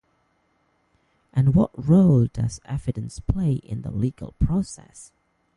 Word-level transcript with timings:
And 1.31 1.53
what 1.53 1.69
role 1.77 2.25
does 2.25 2.59
evidence 2.65 3.19
play 3.19 3.51
in 3.53 3.83
the 3.83 3.91
legal 3.91 4.31
process? 4.39 5.11